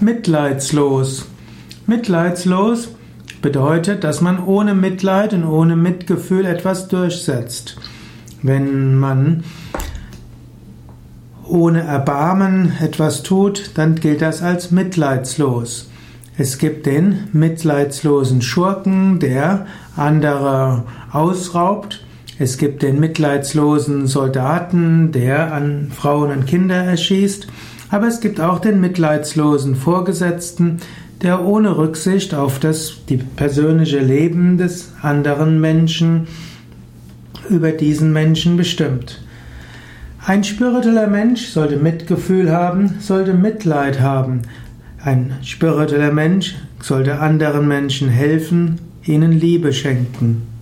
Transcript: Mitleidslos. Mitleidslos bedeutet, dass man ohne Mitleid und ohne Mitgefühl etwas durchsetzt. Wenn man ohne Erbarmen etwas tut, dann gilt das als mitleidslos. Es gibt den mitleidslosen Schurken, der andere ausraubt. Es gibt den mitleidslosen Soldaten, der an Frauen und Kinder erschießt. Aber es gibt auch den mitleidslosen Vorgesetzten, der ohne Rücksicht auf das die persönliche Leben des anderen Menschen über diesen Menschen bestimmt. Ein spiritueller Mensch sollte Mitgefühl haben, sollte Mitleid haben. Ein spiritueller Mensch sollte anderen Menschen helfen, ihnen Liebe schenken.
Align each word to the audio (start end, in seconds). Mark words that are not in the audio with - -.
Mitleidslos. 0.00 1.26
Mitleidslos 1.86 2.88
bedeutet, 3.42 4.04
dass 4.04 4.20
man 4.20 4.42
ohne 4.44 4.74
Mitleid 4.74 5.32
und 5.32 5.44
ohne 5.44 5.76
Mitgefühl 5.76 6.46
etwas 6.46 6.88
durchsetzt. 6.88 7.76
Wenn 8.42 8.96
man 8.96 9.44
ohne 11.46 11.82
Erbarmen 11.82 12.72
etwas 12.80 13.22
tut, 13.22 13.70
dann 13.74 13.94
gilt 13.96 14.22
das 14.22 14.42
als 14.42 14.70
mitleidslos. 14.70 15.90
Es 16.36 16.58
gibt 16.58 16.86
den 16.86 17.28
mitleidslosen 17.32 18.42
Schurken, 18.42 19.20
der 19.20 19.66
andere 19.94 20.82
ausraubt. 21.12 22.04
Es 22.38 22.58
gibt 22.58 22.82
den 22.82 22.98
mitleidslosen 22.98 24.08
Soldaten, 24.08 25.12
der 25.12 25.54
an 25.54 25.92
Frauen 25.94 26.32
und 26.32 26.46
Kinder 26.46 26.82
erschießt. 26.82 27.46
Aber 27.90 28.06
es 28.08 28.20
gibt 28.20 28.40
auch 28.40 28.58
den 28.58 28.80
mitleidslosen 28.80 29.76
Vorgesetzten, 29.76 30.78
der 31.22 31.44
ohne 31.44 31.76
Rücksicht 31.76 32.34
auf 32.34 32.58
das 32.58 32.96
die 33.08 33.16
persönliche 33.16 34.00
Leben 34.00 34.58
des 34.58 34.92
anderen 35.00 35.60
Menschen 35.60 36.26
über 37.48 37.72
diesen 37.72 38.12
Menschen 38.12 38.56
bestimmt. 38.56 39.20
Ein 40.26 40.42
spiritueller 40.42 41.06
Mensch 41.06 41.46
sollte 41.48 41.76
Mitgefühl 41.76 42.50
haben, 42.50 42.94
sollte 43.00 43.34
Mitleid 43.34 44.00
haben. 44.00 44.42
Ein 45.02 45.34
spiritueller 45.42 46.12
Mensch 46.12 46.54
sollte 46.80 47.20
anderen 47.20 47.68
Menschen 47.68 48.08
helfen, 48.08 48.80
ihnen 49.04 49.32
Liebe 49.32 49.72
schenken. 49.74 50.53